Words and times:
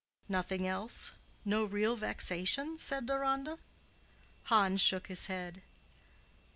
"Nothing 0.27 0.65
else? 0.65 1.11
No 1.45 1.63
real 1.63 1.95
vexation?" 1.95 2.75
said 2.75 3.05
Deronda. 3.05 3.59
Hans 4.45 4.81
shook 4.81 5.05
his 5.05 5.27
head. 5.27 5.61